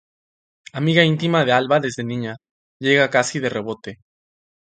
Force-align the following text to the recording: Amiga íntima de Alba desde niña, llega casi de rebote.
Amiga 0.73 1.03
íntima 1.03 1.45
de 1.45 1.51
Alba 1.51 1.79
desde 1.79 2.03
niña, 2.03 2.37
llega 2.79 3.11
casi 3.11 3.37
de 3.39 3.49
rebote. 3.49 3.99